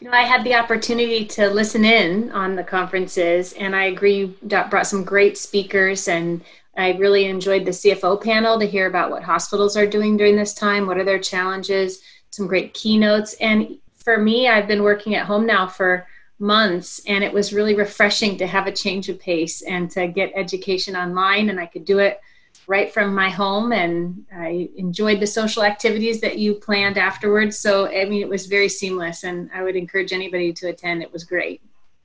You 0.00 0.08
know, 0.08 0.16
I 0.16 0.22
had 0.22 0.44
the 0.44 0.54
opportunity 0.54 1.24
to 1.26 1.48
listen 1.48 1.84
in 1.84 2.30
on 2.32 2.56
the 2.56 2.64
conferences, 2.64 3.52
and 3.54 3.74
I 3.74 3.84
agree 3.84 4.16
you 4.16 4.34
brought 4.48 4.86
some 4.86 5.04
great 5.04 5.36
speakers 5.36 6.08
and 6.08 6.42
I 6.76 6.92
really 6.92 7.26
enjoyed 7.26 7.64
the 7.64 7.72
CFO 7.72 8.22
panel 8.22 8.58
to 8.58 8.66
hear 8.66 8.86
about 8.86 9.10
what 9.10 9.22
hospitals 9.22 9.76
are 9.76 9.86
doing 9.86 10.16
during 10.16 10.36
this 10.36 10.54
time, 10.54 10.86
what 10.86 10.98
are 10.98 11.04
their 11.04 11.18
challenges, 11.18 12.00
some 12.30 12.46
great 12.46 12.74
keynotes. 12.74 13.34
And 13.34 13.78
for 14.02 14.18
me, 14.18 14.48
I've 14.48 14.66
been 14.66 14.82
working 14.82 15.14
at 15.14 15.26
home 15.26 15.46
now 15.46 15.66
for 15.66 16.06
months 16.38 17.02
and 17.06 17.22
it 17.22 17.32
was 17.32 17.52
really 17.52 17.74
refreshing 17.74 18.38
to 18.38 18.46
have 18.46 18.66
a 18.66 18.72
change 18.72 19.08
of 19.10 19.20
pace 19.20 19.60
and 19.62 19.90
to 19.90 20.08
get 20.08 20.32
education 20.34 20.96
online 20.96 21.50
and 21.50 21.60
I 21.60 21.66
could 21.66 21.84
do 21.84 21.98
it 21.98 22.20
right 22.66 22.92
from 22.92 23.14
my 23.14 23.28
home 23.28 23.72
and 23.72 24.24
I 24.34 24.70
enjoyed 24.76 25.20
the 25.20 25.26
social 25.26 25.62
activities 25.62 26.20
that 26.22 26.38
you 26.38 26.54
planned 26.54 26.96
afterwards. 26.96 27.58
So 27.58 27.88
I 27.88 28.06
mean 28.06 28.22
it 28.22 28.28
was 28.28 28.46
very 28.46 28.70
seamless 28.70 29.24
and 29.24 29.50
I 29.52 29.62
would 29.62 29.76
encourage 29.76 30.14
anybody 30.14 30.52
to 30.54 30.68
attend. 30.68 31.02
It 31.02 31.12
was 31.12 31.24
great. 31.24 31.60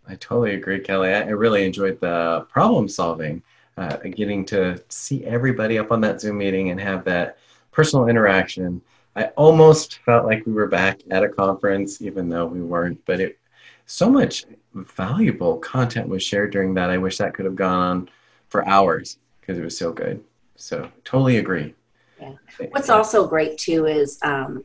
I 0.07 0.15
totally 0.15 0.55
agree 0.55 0.81
Kelly. 0.81 1.13
I 1.13 1.29
really 1.29 1.63
enjoyed 1.63 2.01
the 2.01 2.45
problem 2.49 2.89
solving 2.89 3.41
uh, 3.77 3.97
getting 3.97 4.45
to 4.45 4.81
see 4.89 5.25
everybody 5.25 5.77
up 5.77 5.91
on 5.91 6.01
that 6.01 6.19
Zoom 6.19 6.37
meeting 6.37 6.71
and 6.71 6.79
have 6.79 7.05
that 7.05 7.37
personal 7.71 8.07
interaction 8.07 8.81
I 9.15 9.25
almost 9.37 9.99
felt 9.99 10.25
like 10.25 10.45
we 10.45 10.53
were 10.53 10.67
back 10.67 10.99
at 11.09 11.23
a 11.23 11.29
conference, 11.29 12.01
even 12.01 12.27
though 12.29 12.45
we 12.45 12.61
weren't. 12.61 13.03
But 13.05 13.19
it, 13.21 13.39
so 13.85 14.09
much 14.09 14.45
valuable 14.73 15.57
content 15.57 16.09
was 16.09 16.21
shared 16.23 16.51
during 16.51 16.73
that. 16.73 16.89
I 16.89 16.97
wish 16.97 17.17
that 17.17 17.33
could 17.33 17.45
have 17.45 17.55
gone 17.55 17.79
on 17.79 18.09
for 18.49 18.67
hours 18.67 19.17
because 19.39 19.57
it 19.57 19.63
was 19.63 19.77
so 19.77 19.91
good. 19.91 20.23
So 20.55 20.89
totally 21.03 21.37
agree. 21.37 21.73
Yeah. 22.19 22.33
What's 22.71 22.89
also 22.89 23.27
great 23.27 23.57
too 23.57 23.85
is 23.85 24.19
um, 24.21 24.63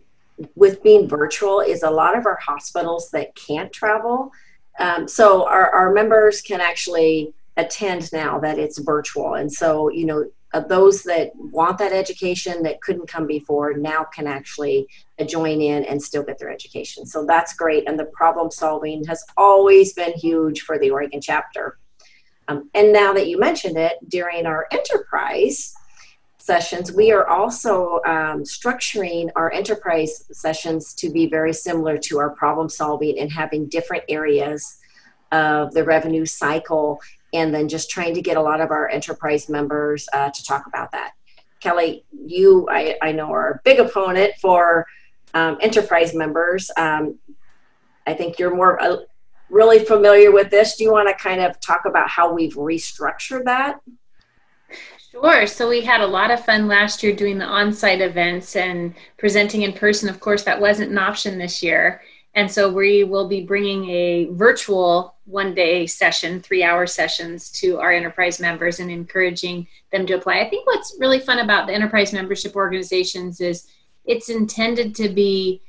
with 0.55 0.83
being 0.83 1.09
virtual 1.09 1.61
is 1.61 1.83
a 1.83 1.91
lot 1.91 2.17
of 2.17 2.27
our 2.27 2.39
hospitals 2.41 3.11
that 3.11 3.35
can't 3.35 3.73
travel. 3.73 4.33
Um, 4.79 5.07
so 5.07 5.47
our, 5.47 5.71
our 5.71 5.93
members 5.93 6.41
can 6.41 6.61
actually 6.61 7.35
attend 7.57 8.13
now 8.13 8.39
that 8.41 8.59
it's 8.59 8.79
virtual. 8.79 9.35
And 9.35 9.53
so, 9.53 9.91
you 9.91 10.07
know, 10.07 10.25
uh, 10.53 10.61
those 10.61 11.03
that 11.05 11.31
want 11.37 11.79
that 11.79 11.93
education 11.93 12.63
that 12.63 12.81
couldn't 12.81 13.09
come 13.09 13.27
before 13.27 13.75
now 13.75 14.05
can 14.05 14.27
actually 14.27 14.87
uh, 15.19 15.25
join 15.25 15.61
in 15.61 15.85
and 15.85 16.03
still 16.03 16.23
get 16.23 16.39
their 16.39 16.51
education. 16.51 17.07
So 17.07 17.25
that's 17.25 17.55
great. 17.55 17.89
And 17.89 17.99
the 17.99 18.07
problem 18.07 18.51
solving 18.51 19.05
has 19.05 19.25
always 19.37 19.93
been 19.93 20.13
huge 20.15 20.63
for 20.63 20.79
the 20.79 20.91
Oregon 20.91 21.21
chapter. 21.21 21.79
Um, 22.49 22.69
and 22.75 22.93
now 22.93 23.13
that 23.13 23.29
you 23.29 23.39
mentioned 23.39 23.77
it, 23.77 23.99
during 24.09 24.45
our 24.45 24.67
enterprise 24.73 25.73
sessions, 26.39 26.91
we 26.91 27.13
are 27.13 27.29
also 27.29 28.01
um, 28.05 28.43
structuring 28.43 29.31
our 29.37 29.53
enterprise 29.53 30.25
sessions 30.33 30.95
to 30.95 31.11
be 31.11 31.27
very 31.27 31.53
similar 31.53 31.97
to 31.99 32.19
our 32.19 32.31
problem 32.31 32.69
solving 32.69 33.21
and 33.21 33.31
having 33.31 33.69
different 33.69 34.03
areas 34.09 34.79
of 35.31 35.73
the 35.75 35.85
revenue 35.85 36.27
cycle 36.27 37.01
and 37.33 37.55
then 37.55 37.69
just 37.69 37.91
trying 37.91 38.15
to 38.15 38.23
get 38.23 38.37
a 38.37 38.43
lot 38.43 38.61
of 38.61 38.71
our 38.71 38.89
enterprise 38.89 39.49
members 39.49 40.09
uh, 40.13 40.31
to 40.31 40.45
talk 40.45 40.67
about 40.67 40.93
that. 40.93 41.13
Kelly, 41.61 42.05
you 42.13 42.67
I, 42.71 42.97
I 43.03 43.13
know 43.13 43.33
are 43.33 43.51
a 43.51 43.61
big 43.65 43.79
opponent 43.79 44.33
for 44.41 44.87
um, 45.35 45.59
enterprise 45.61 46.15
members. 46.15 46.71
Um, 46.77 47.19
I 48.07 48.15
think 48.15 48.39
you're 48.39 48.55
more 48.55 48.81
uh, 48.83 48.97
really 49.51 49.85
familiar 49.85 50.33
with 50.33 50.51
this. 50.51 50.77
Do 50.77 50.85
you 50.85 50.93
want 50.93 51.09
to 51.09 51.15
kind 51.23 51.41
of 51.41 51.61
talk 51.61 51.83
about 51.85 52.09
how 52.09 52.33
we've 52.33 52.55
restructured 52.55 53.45
that? 53.45 53.81
Sure. 55.11 55.47
So 55.47 55.69
we 55.69 55.81
had 55.81 56.01
a 56.01 56.07
lot 56.07 56.31
of 56.31 56.45
fun 56.45 56.69
last 56.69 57.03
year 57.03 57.15
doing 57.15 57.39
the 57.39 57.45
on 57.45 57.73
site 57.73 58.01
events 58.01 58.55
and 58.55 58.95
presenting 59.19 59.63
in 59.63 59.73
person. 59.73 60.09
Of 60.09 60.21
course, 60.21 60.45
that 60.45 60.61
wasn't 60.61 60.93
an 60.93 60.99
option 60.99 61.37
this 61.37 61.63
year. 61.63 62.01
And 62.35 62.51
so 62.51 62.73
we 62.73 63.03
will 63.03 63.29
be 63.29 63.45
bringing 63.45 63.91
a 63.91 64.27
virtual 64.31 65.17
one 65.25 65.55
day 65.55 65.87
session, 65.87 66.41
three 66.41 66.63
hour 66.63 66.87
sessions 66.87 67.51
to 67.53 67.79
our 67.81 67.93
enterprise 67.93 68.39
members 68.41 68.79
and 68.79 68.91
encouraging 68.91 69.67
them 69.91 70.07
to 70.07 70.15
apply. 70.15 70.41
I 70.41 70.49
think 70.49 70.67
what's 70.67 70.97
really 71.01 71.19
fun 71.19 71.41
about 71.41 71.67
the 71.67 71.75
enterprise 71.75 72.13
membership 72.13 72.55
organizations 72.55 73.41
is 73.41 73.67
it's 74.05 74.29
intended 74.29 74.95
to 74.97 75.09
be 75.09 75.63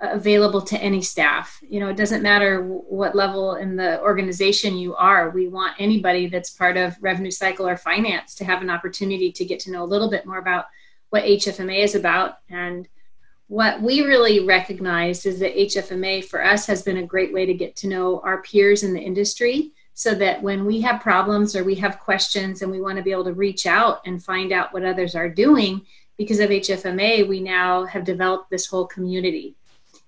available 0.00 0.60
to 0.60 0.76
any 0.78 1.00
staff. 1.00 1.60
You 1.62 1.78
know, 1.78 1.88
it 1.88 1.96
doesn't 1.96 2.22
matter 2.22 2.62
what 2.62 3.14
level 3.14 3.54
in 3.54 3.76
the 3.76 4.00
organization 4.00 4.76
you 4.76 4.96
are. 4.96 5.30
We 5.30 5.46
want 5.46 5.76
anybody 5.78 6.26
that's 6.26 6.50
part 6.50 6.76
of 6.76 6.96
revenue 7.00 7.30
cycle 7.30 7.68
or 7.68 7.76
finance 7.76 8.34
to 8.36 8.44
have 8.44 8.62
an 8.62 8.70
opportunity 8.70 9.30
to 9.30 9.44
get 9.44 9.60
to 9.60 9.70
know 9.70 9.84
a 9.84 9.86
little 9.86 10.10
bit 10.10 10.26
more 10.26 10.38
about 10.38 10.66
what 11.10 11.22
HFMA 11.22 11.84
is 11.84 11.94
about 11.94 12.38
and 12.50 12.88
what 13.52 13.82
we 13.82 14.00
really 14.00 14.46
recognize 14.46 15.26
is 15.26 15.38
that 15.38 15.54
HFMA 15.54 16.24
for 16.24 16.42
us 16.42 16.64
has 16.64 16.80
been 16.80 16.96
a 16.96 17.06
great 17.06 17.34
way 17.34 17.44
to 17.44 17.52
get 17.52 17.76
to 17.76 17.86
know 17.86 18.18
our 18.20 18.40
peers 18.40 18.82
in 18.82 18.94
the 18.94 19.00
industry 19.00 19.72
so 19.92 20.14
that 20.14 20.42
when 20.42 20.64
we 20.64 20.80
have 20.80 21.02
problems 21.02 21.54
or 21.54 21.62
we 21.62 21.74
have 21.74 21.98
questions 21.98 22.62
and 22.62 22.72
we 22.72 22.80
want 22.80 22.96
to 22.96 23.02
be 23.02 23.12
able 23.12 23.24
to 23.24 23.34
reach 23.34 23.66
out 23.66 24.00
and 24.06 24.24
find 24.24 24.52
out 24.52 24.72
what 24.72 24.86
others 24.86 25.14
are 25.14 25.28
doing, 25.28 25.82
because 26.16 26.40
of 26.40 26.48
HFMA, 26.48 27.28
we 27.28 27.40
now 27.40 27.84
have 27.84 28.04
developed 28.04 28.48
this 28.48 28.66
whole 28.66 28.86
community. 28.86 29.54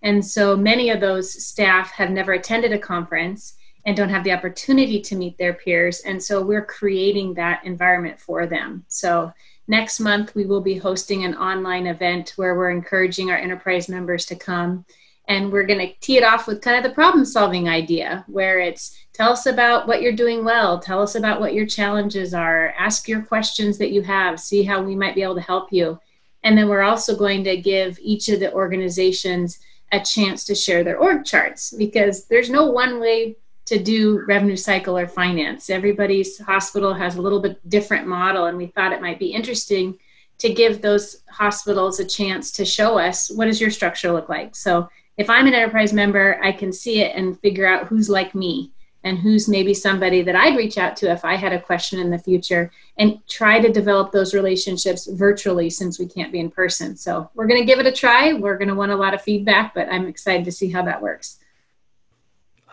And 0.00 0.24
so 0.24 0.56
many 0.56 0.88
of 0.88 1.02
those 1.02 1.44
staff 1.44 1.90
have 1.90 2.10
never 2.10 2.32
attended 2.32 2.72
a 2.72 2.78
conference 2.78 3.58
and 3.84 3.94
don't 3.94 4.08
have 4.08 4.24
the 4.24 4.32
opportunity 4.32 5.02
to 5.02 5.16
meet 5.16 5.36
their 5.36 5.52
peers. 5.52 6.00
And 6.00 6.22
so 6.22 6.42
we're 6.42 6.64
creating 6.64 7.34
that 7.34 7.62
environment 7.66 8.18
for 8.18 8.46
them. 8.46 8.86
So 8.88 9.34
Next 9.66 9.98
month, 9.98 10.34
we 10.34 10.44
will 10.44 10.60
be 10.60 10.76
hosting 10.76 11.24
an 11.24 11.34
online 11.36 11.86
event 11.86 12.34
where 12.36 12.54
we're 12.54 12.70
encouraging 12.70 13.30
our 13.30 13.36
enterprise 13.36 13.88
members 13.88 14.26
to 14.26 14.36
come. 14.36 14.84
And 15.26 15.50
we're 15.50 15.64
going 15.64 15.78
to 15.78 15.94
tee 16.00 16.18
it 16.18 16.22
off 16.22 16.46
with 16.46 16.60
kind 16.60 16.76
of 16.76 16.82
the 16.82 16.94
problem 16.94 17.24
solving 17.24 17.66
idea, 17.66 18.26
where 18.28 18.60
it's 18.60 19.06
tell 19.14 19.32
us 19.32 19.46
about 19.46 19.88
what 19.88 20.02
you're 20.02 20.12
doing 20.12 20.44
well, 20.44 20.78
tell 20.78 21.00
us 21.00 21.14
about 21.14 21.40
what 21.40 21.54
your 21.54 21.64
challenges 21.64 22.34
are, 22.34 22.74
ask 22.78 23.08
your 23.08 23.22
questions 23.22 23.78
that 23.78 23.90
you 23.90 24.02
have, 24.02 24.38
see 24.38 24.62
how 24.64 24.82
we 24.82 24.94
might 24.94 25.14
be 25.14 25.22
able 25.22 25.36
to 25.36 25.40
help 25.40 25.72
you. 25.72 25.98
And 26.42 26.58
then 26.58 26.68
we're 26.68 26.82
also 26.82 27.16
going 27.16 27.42
to 27.44 27.56
give 27.56 27.98
each 28.02 28.28
of 28.28 28.38
the 28.38 28.52
organizations 28.52 29.60
a 29.92 30.00
chance 30.00 30.44
to 30.44 30.54
share 30.54 30.84
their 30.84 30.98
org 30.98 31.24
charts 31.24 31.72
because 31.72 32.26
there's 32.26 32.50
no 32.50 32.66
one 32.66 33.00
way 33.00 33.36
to 33.66 33.82
do 33.82 34.24
revenue 34.26 34.56
cycle 34.56 34.96
or 34.96 35.08
finance. 35.08 35.70
Everybody's 35.70 36.38
hospital 36.38 36.92
has 36.94 37.16
a 37.16 37.22
little 37.22 37.40
bit 37.40 37.66
different 37.68 38.06
model, 38.06 38.46
and 38.46 38.58
we 38.58 38.66
thought 38.66 38.92
it 38.92 39.02
might 39.02 39.18
be 39.18 39.32
interesting 39.32 39.98
to 40.38 40.52
give 40.52 40.82
those 40.82 41.22
hospitals 41.30 42.00
a 42.00 42.04
chance 42.04 42.50
to 42.52 42.64
show 42.64 42.98
us 42.98 43.30
what 43.30 43.46
does 43.46 43.60
your 43.60 43.70
structure 43.70 44.12
look 44.12 44.28
like. 44.28 44.54
So 44.56 44.88
if 45.16 45.30
I'm 45.30 45.46
an 45.46 45.54
enterprise 45.54 45.92
member, 45.92 46.40
I 46.42 46.52
can 46.52 46.72
see 46.72 47.00
it 47.00 47.14
and 47.16 47.38
figure 47.40 47.66
out 47.66 47.86
who's 47.86 48.10
like 48.10 48.34
me 48.34 48.72
and 49.04 49.18
who's 49.18 49.48
maybe 49.48 49.74
somebody 49.74 50.22
that 50.22 50.34
I'd 50.34 50.56
reach 50.56 50.78
out 50.78 50.96
to 50.96 51.12
if 51.12 51.24
I 51.24 51.36
had 51.36 51.52
a 51.52 51.60
question 51.60 52.00
in 52.00 52.10
the 52.10 52.18
future 52.18 52.72
and 52.98 53.24
try 53.28 53.60
to 53.60 53.70
develop 53.70 54.10
those 54.10 54.34
relationships 54.34 55.06
virtually 55.06 55.68
since 55.70 55.98
we 55.98 56.06
can't 56.06 56.32
be 56.32 56.40
in 56.40 56.50
person. 56.50 56.96
So 56.96 57.30
we're 57.34 57.46
going 57.46 57.60
to 57.60 57.66
give 57.66 57.78
it 57.78 57.86
a 57.86 57.92
try. 57.92 58.32
We're 58.32 58.56
going 58.56 58.68
to 58.68 58.74
want 58.74 58.92
a 58.92 58.96
lot 58.96 59.14
of 59.14 59.22
feedback, 59.22 59.74
but 59.74 59.88
I'm 59.90 60.06
excited 60.06 60.44
to 60.46 60.52
see 60.52 60.70
how 60.70 60.82
that 60.82 61.02
works. 61.02 61.38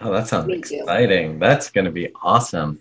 Oh, 0.01 0.12
that 0.12 0.27
sounds 0.27 0.51
exciting. 0.51 1.38
That's 1.38 1.70
going 1.70 1.86
to 1.86 1.91
be 1.91 2.10
awesome. 2.24 2.79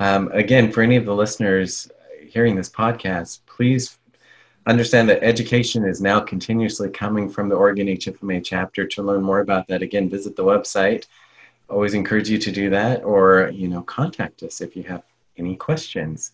Um, 0.00 0.30
again, 0.32 0.72
for 0.72 0.82
any 0.82 0.96
of 0.96 1.04
the 1.04 1.14
listeners 1.14 1.88
hearing 2.26 2.56
this 2.56 2.68
podcast, 2.68 3.40
please 3.46 3.98
understand 4.66 5.08
that 5.08 5.22
education 5.22 5.84
is 5.84 6.00
now 6.00 6.18
continuously 6.20 6.90
coming 6.90 7.28
from 7.28 7.48
the 7.48 7.54
Oregon 7.54 7.86
HFMA 7.86 8.44
chapter. 8.44 8.86
To 8.86 9.02
learn 9.02 9.22
more 9.22 9.40
about 9.40 9.68
that, 9.68 9.82
again, 9.82 10.10
visit 10.10 10.34
the 10.34 10.44
website. 10.44 11.06
Always 11.68 11.94
encourage 11.94 12.28
you 12.28 12.38
to 12.38 12.50
do 12.50 12.68
that, 12.70 13.04
or 13.04 13.50
you 13.54 13.68
know, 13.68 13.82
contact 13.82 14.42
us 14.42 14.60
if 14.60 14.74
you 14.74 14.82
have 14.84 15.04
any 15.38 15.54
questions. 15.54 16.32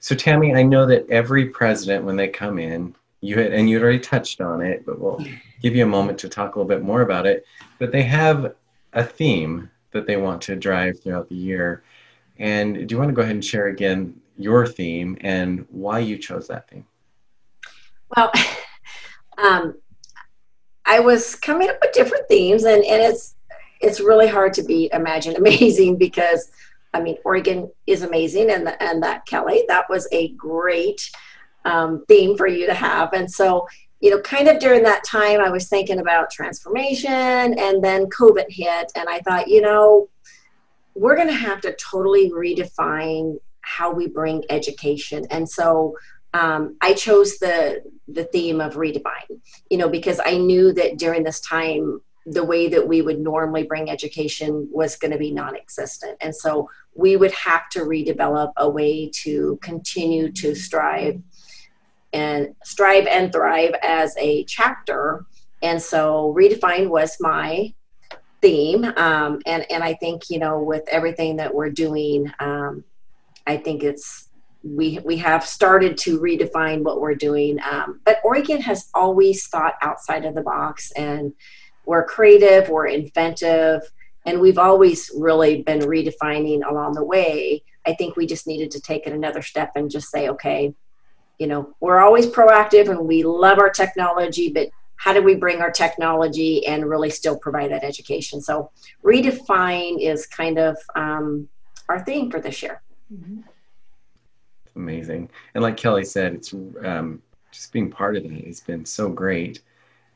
So, 0.00 0.16
Tammy, 0.16 0.52
I 0.52 0.62
know 0.62 0.84
that 0.86 1.08
every 1.08 1.46
president, 1.46 2.04
when 2.04 2.16
they 2.16 2.28
come 2.28 2.58
in, 2.58 2.94
you 3.20 3.38
had, 3.38 3.52
and 3.52 3.70
you 3.70 3.80
already 3.80 4.00
touched 4.00 4.40
on 4.40 4.60
it, 4.62 4.84
but 4.84 4.98
we'll 4.98 5.24
give 5.62 5.76
you 5.76 5.84
a 5.84 5.88
moment 5.88 6.18
to 6.18 6.28
talk 6.28 6.56
a 6.56 6.58
little 6.58 6.68
bit 6.68 6.82
more 6.82 7.02
about 7.02 7.24
it. 7.24 7.46
But 7.78 7.92
they 7.92 8.02
have 8.02 8.54
a 8.94 9.04
theme 9.04 9.70
that 9.90 10.06
they 10.06 10.16
want 10.16 10.42
to 10.42 10.56
drive 10.56 11.00
throughout 11.00 11.28
the 11.28 11.34
year. 11.34 11.82
And 12.38 12.88
do 12.88 12.94
you 12.94 12.98
want 12.98 13.10
to 13.10 13.14
go 13.14 13.22
ahead 13.22 13.34
and 13.34 13.44
share 13.44 13.66
again 13.66 14.20
your 14.36 14.66
theme 14.66 15.16
and 15.20 15.66
why 15.70 16.00
you 16.00 16.18
chose 16.18 16.48
that 16.48 16.68
theme? 16.68 16.86
Well, 18.16 18.32
um, 19.38 19.74
I 20.84 21.00
was 21.00 21.34
coming 21.34 21.68
up 21.68 21.76
with 21.80 21.92
different 21.92 22.28
themes, 22.28 22.64
and, 22.64 22.84
and 22.84 23.02
it's 23.02 23.36
it's 23.80 24.00
really 24.00 24.28
hard 24.28 24.52
to 24.54 24.62
beat 24.62 24.92
Imagine 24.92 25.36
Amazing 25.36 25.96
because 25.98 26.50
I 26.92 27.00
mean 27.00 27.16
Oregon 27.24 27.70
is 27.86 28.02
amazing, 28.02 28.50
and 28.50 28.66
the, 28.66 28.82
and 28.82 29.02
that 29.02 29.26
Kelly 29.26 29.64
that 29.68 29.88
was 29.88 30.06
a 30.12 30.28
great 30.32 31.10
um, 31.64 32.04
theme 32.08 32.36
for 32.36 32.46
you 32.46 32.66
to 32.66 32.74
have, 32.74 33.12
and 33.12 33.30
so 33.30 33.66
you 34.00 34.10
know, 34.10 34.20
kind 34.20 34.48
of 34.48 34.58
during 34.58 34.82
that 34.82 35.04
time, 35.04 35.40
I 35.40 35.50
was 35.50 35.68
thinking 35.68 35.98
about 35.98 36.30
transformation, 36.30 37.10
and 37.10 37.82
then 37.82 38.06
COVID 38.06 38.46
hit, 38.48 38.92
and 38.94 39.08
I 39.08 39.20
thought, 39.20 39.48
you 39.48 39.60
know, 39.60 40.08
we're 40.94 41.16
going 41.16 41.28
to 41.28 41.34
have 41.34 41.60
to 41.62 41.74
totally 41.76 42.30
redefine 42.30 43.38
how 43.62 43.92
we 43.92 44.08
bring 44.08 44.44
education, 44.50 45.26
and 45.30 45.48
so 45.48 45.96
um, 46.34 46.76
I 46.80 46.94
chose 46.94 47.38
the 47.38 47.82
the 48.08 48.24
theme 48.24 48.60
of 48.60 48.74
redefine, 48.74 49.40
you 49.70 49.78
know, 49.78 49.88
because 49.88 50.20
I 50.24 50.36
knew 50.36 50.72
that 50.74 50.98
during 50.98 51.24
this 51.24 51.40
time, 51.40 52.00
the 52.26 52.44
way 52.44 52.68
that 52.68 52.86
we 52.86 53.00
would 53.00 53.20
normally 53.20 53.62
bring 53.62 53.88
education 53.88 54.68
was 54.70 54.96
going 54.96 55.12
to 55.12 55.18
be 55.18 55.30
non-existent, 55.30 56.18
and 56.20 56.34
so 56.34 56.68
we 56.94 57.16
would 57.16 57.32
have 57.32 57.68
to 57.70 57.80
redevelop 57.80 58.52
a 58.56 58.68
way 58.68 59.10
to 59.22 59.58
continue 59.62 60.30
to 60.32 60.54
strive 60.54 61.22
and 62.14 62.54
strive 62.64 63.06
and 63.06 63.30
thrive 63.32 63.74
as 63.82 64.16
a 64.18 64.44
chapter. 64.44 65.26
And 65.62 65.82
so, 65.82 66.34
redefine 66.36 66.88
was 66.88 67.16
my 67.20 67.74
theme, 68.40 68.84
um, 68.96 69.40
and 69.46 69.70
and 69.70 69.82
I 69.82 69.94
think 69.94 70.30
you 70.30 70.38
know 70.38 70.62
with 70.62 70.84
everything 70.88 71.36
that 71.36 71.52
we're 71.52 71.70
doing, 71.70 72.32
um, 72.38 72.84
I 73.46 73.56
think 73.56 73.82
it's 73.82 74.28
we 74.62 74.98
we 75.04 75.16
have 75.18 75.44
started 75.44 75.98
to 75.98 76.18
redefine 76.20 76.82
what 76.82 77.00
we're 77.00 77.14
doing. 77.14 77.58
Um, 77.70 78.00
but 78.04 78.20
Oregon 78.24 78.60
has 78.62 78.88
always 78.94 79.46
thought 79.48 79.74
outside 79.82 80.24
of 80.24 80.34
the 80.34 80.42
box, 80.42 80.92
and 80.92 81.32
we're 81.86 82.04
creative, 82.04 82.68
we're 82.68 82.86
inventive, 82.86 83.82
and 84.26 84.40
we've 84.40 84.58
always 84.58 85.10
really 85.16 85.62
been 85.62 85.80
redefining 85.80 86.68
along 86.68 86.94
the 86.94 87.04
way. 87.04 87.62
I 87.86 87.94
think 87.94 88.16
we 88.16 88.26
just 88.26 88.46
needed 88.46 88.70
to 88.72 88.80
take 88.80 89.06
it 89.06 89.12
another 89.12 89.42
step 89.42 89.72
and 89.76 89.90
just 89.90 90.10
say, 90.10 90.28
okay, 90.30 90.74
you 91.38 91.46
know, 91.46 91.74
we're 91.80 92.00
always 92.00 92.26
proactive 92.26 92.88
and 92.88 93.00
we 93.00 93.22
love 93.22 93.58
our 93.58 93.70
technology, 93.70 94.50
but 94.50 94.68
how 94.96 95.12
do 95.12 95.22
we 95.22 95.34
bring 95.34 95.60
our 95.60 95.70
technology 95.70 96.66
and 96.66 96.88
really 96.88 97.10
still 97.10 97.38
provide 97.38 97.70
that 97.70 97.84
education? 97.84 98.40
So 98.40 98.70
redefine 99.04 100.00
is 100.00 100.26
kind 100.26 100.58
of 100.58 100.76
um, 100.94 101.48
our 101.88 102.00
theme 102.04 102.30
for 102.30 102.40
this 102.40 102.62
year. 102.62 102.82
Mm-hmm 103.12 103.40
amazing. 104.76 105.30
And 105.54 105.62
like 105.62 105.76
Kelly 105.76 106.04
said, 106.04 106.34
it's 106.34 106.52
um, 106.52 107.22
just 107.52 107.72
being 107.72 107.90
part 107.90 108.16
of 108.16 108.24
it 108.24 108.46
has 108.46 108.60
been 108.60 108.84
so 108.84 109.08
great. 109.08 109.60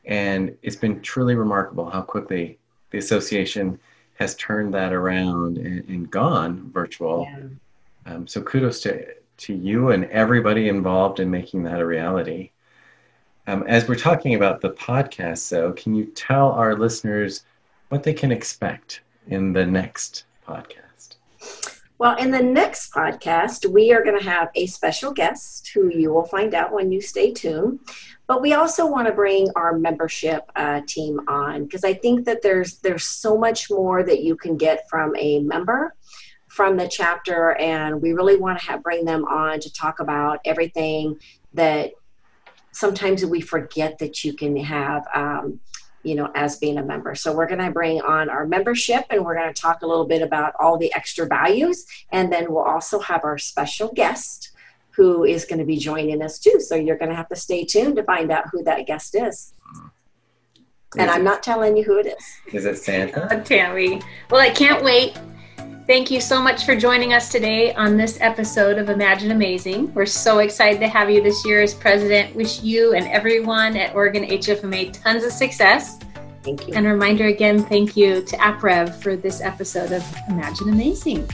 And 0.05 0.57
it's 0.61 0.75
been 0.75 1.01
truly 1.01 1.35
remarkable 1.35 1.89
how 1.89 2.01
quickly 2.01 2.57
the 2.91 2.97
association 2.97 3.79
has 4.15 4.35
turned 4.35 4.73
that 4.73 4.91
around 4.91 5.57
and, 5.57 5.87
and 5.87 6.11
gone 6.11 6.71
virtual. 6.73 7.27
Yeah. 7.29 8.13
Um, 8.13 8.27
so 8.27 8.41
kudos 8.41 8.81
to, 8.81 9.05
to 9.39 9.53
you 9.53 9.91
and 9.91 10.05
everybody 10.05 10.69
involved 10.69 11.19
in 11.19 11.29
making 11.29 11.63
that 11.63 11.79
a 11.79 11.85
reality. 11.85 12.51
Um, 13.47 13.63
as 13.67 13.87
we're 13.87 13.95
talking 13.95 14.35
about 14.35 14.61
the 14.61 14.69
podcast, 14.69 15.49
though, 15.49 15.71
can 15.73 15.95
you 15.95 16.05
tell 16.05 16.51
our 16.51 16.75
listeners 16.75 17.43
what 17.89 18.03
they 18.03 18.13
can 18.13 18.31
expect 18.31 19.01
in 19.27 19.53
the 19.53 19.65
next 19.65 20.25
podcast? 20.47 21.15
Well, 21.97 22.15
in 22.17 22.31
the 22.31 22.41
next 22.41 22.93
podcast, 22.93 23.65
we 23.65 23.91
are 23.91 24.03
going 24.03 24.17
to 24.17 24.23
have 24.23 24.49
a 24.55 24.67
special 24.67 25.11
guest 25.11 25.71
who 25.73 25.89
you 25.89 26.13
will 26.13 26.25
find 26.25 26.53
out 26.53 26.71
when 26.71 26.91
you 26.91 27.01
stay 27.01 27.33
tuned. 27.33 27.79
But 28.25 28.41
we 28.41 28.53
also 28.53 28.85
want 28.85 29.07
to 29.07 29.13
bring 29.13 29.47
our 29.55 29.77
membership 29.77 30.49
uh, 30.55 30.81
team 30.87 31.19
on 31.27 31.63
because 31.63 31.83
I 31.83 31.95
think 31.95 32.25
that 32.25 32.43
there's 32.43 32.77
there's 32.77 33.03
so 33.03 33.35
much 33.37 33.71
more 33.71 34.03
that 34.03 34.21
you 34.21 34.35
can 34.35 34.55
get 34.55 34.87
from 34.87 35.15
a 35.17 35.39
member 35.39 35.95
from 36.59 36.75
the 36.75 36.89
chapter, 36.89 37.55
and 37.55 38.01
we 38.01 38.11
really 38.11 38.35
want 38.35 38.59
to 38.59 38.65
have 38.65 38.83
bring 38.83 39.05
them 39.05 39.23
on 39.23 39.61
to 39.61 39.71
talk 39.71 40.01
about 40.01 40.41
everything 40.43 41.17
that 41.53 41.93
sometimes 42.73 43.25
we 43.25 43.39
forget 43.39 43.97
that 43.99 44.25
you 44.25 44.33
can 44.33 44.57
have. 44.57 45.07
Um, 45.15 45.61
you 46.03 46.15
know, 46.15 46.29
as 46.33 46.57
being 46.57 46.77
a 46.77 46.83
member. 46.83 47.13
So 47.13 47.33
we're 47.33 47.47
going 47.47 47.59
to 47.59 47.71
bring 47.71 47.99
on 48.01 48.29
our 48.29 48.47
membership 48.47 49.05
and 49.09 49.25
we're 49.25 49.35
going 49.35 49.53
to 49.53 49.61
talk 49.61 49.81
a 49.81 49.85
little 49.85 50.05
bit 50.05 50.21
about 50.21 50.53
all 50.57 50.77
the 50.77 50.93
extra 50.93 51.27
values. 51.27 51.85
And 52.09 52.31
then 52.31 52.53
we'll 52.53 52.63
also 52.63 52.99
have 52.99 53.25
our 53.25 53.37
special 53.37 53.91
guest 53.93 54.51
who 54.91 55.25
is 55.25 55.43
going 55.43 55.59
to 55.59 55.65
be 55.65 55.75
joining 55.75 56.21
us 56.21 56.39
too. 56.39 56.61
So 56.61 56.75
you're 56.75 56.97
going 56.97 57.09
to 57.09 57.17
have 57.17 57.27
to 57.27 57.35
stay 57.35 57.65
tuned 57.65 57.97
to 57.97 58.03
find 58.03 58.31
out 58.31 58.45
who 58.49 58.63
that 58.63 58.87
guest 58.87 59.13
is. 59.13 59.53
and 60.97 61.11
I'm 61.11 61.25
not 61.25 61.43
telling 61.43 61.75
you 61.75 61.83
who 61.83 61.99
it 61.99 62.05
is. 62.05 62.53
Is 62.53 62.65
it 62.65 62.77
Santa? 62.77 63.27
Oh, 63.29 63.41
Tammy. 63.41 64.01
Well, 64.29 64.39
I 64.39 64.51
can't 64.51 64.85
wait. 64.85 65.19
Thank 65.89 66.11
you 66.11 66.21
so 66.21 66.39
much 66.39 66.65
for 66.65 66.75
joining 66.75 67.13
us 67.13 67.29
today 67.29 67.73
on 67.73 67.97
this 67.97 68.19
episode 68.21 68.77
of 68.77 68.91
Imagine 68.91 69.31
Amazing. 69.31 69.91
We're 69.95 70.05
so 70.05 70.37
excited 70.37 70.79
to 70.81 70.87
have 70.87 71.09
you 71.09 71.19
this 71.23 71.43
year 71.43 71.63
as 71.63 71.73
president. 71.73 72.35
Wish 72.35 72.61
you 72.61 72.93
and 72.93 73.07
everyone 73.07 73.75
at 73.75 73.95
Oregon 73.95 74.23
HFMA 74.23 74.93
tons 75.01 75.23
of 75.23 75.31
success. 75.31 75.97
Thank 76.43 76.67
you. 76.67 76.75
And 76.75 76.85
a 76.85 76.89
reminder 76.89 77.25
again, 77.25 77.63
thank 77.63 77.97
you 77.97 78.21
to 78.21 78.37
AppRev 78.37 79.01
for 79.01 79.15
this 79.15 79.41
episode 79.41 79.91
of 79.91 80.05
Imagine 80.27 80.69
Amazing. 80.69 81.27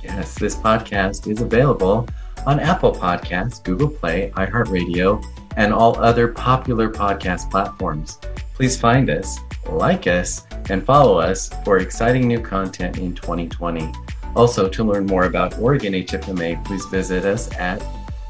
Yes, 0.00 0.36
this 0.38 0.54
podcast 0.54 1.26
is 1.26 1.40
available 1.40 2.08
on 2.46 2.60
Apple 2.60 2.92
Podcasts, 2.92 3.60
Google 3.64 3.88
Play, 3.88 4.30
iHeartRadio, 4.36 5.20
and 5.56 5.72
all 5.72 5.98
other 5.98 6.28
popular 6.28 6.90
podcast 6.90 7.50
platforms. 7.50 8.18
Please 8.54 8.78
find 8.78 9.08
us, 9.10 9.38
like 9.70 10.06
us, 10.06 10.46
and 10.70 10.84
follow 10.84 11.18
us 11.18 11.50
for 11.64 11.78
exciting 11.78 12.28
new 12.28 12.40
content 12.40 12.98
in 12.98 13.12
2020. 13.14 13.90
Also, 14.34 14.66
to 14.68 14.84
learn 14.84 15.06
more 15.06 15.24
about 15.24 15.58
Oregon 15.58 15.92
HFMA, 15.92 16.64
please 16.64 16.84
visit 16.86 17.24
us 17.24 17.52
at 17.58 17.80